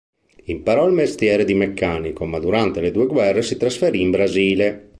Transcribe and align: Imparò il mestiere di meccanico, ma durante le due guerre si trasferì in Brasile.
Imparò 0.45 0.87
il 0.87 0.93
mestiere 0.93 1.45
di 1.45 1.53
meccanico, 1.53 2.25
ma 2.25 2.39
durante 2.39 2.81
le 2.81 2.89
due 2.89 3.05
guerre 3.05 3.43
si 3.43 3.55
trasferì 3.55 4.01
in 4.01 4.09
Brasile. 4.09 4.89